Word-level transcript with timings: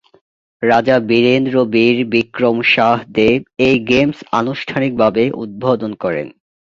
রাজা 0.63 0.95
বীরেন্দ্র 1.09 1.55
বীর 1.73 1.97
বিক্রম 2.13 2.57
শাহ 2.73 2.97
দেব 3.17 3.39
এই 3.67 3.75
গেমস 3.89 4.19
আনুষ্ঠানিকভাবে 4.39 5.23
উদ্বোধন 5.43 5.91
করেন। 6.03 6.27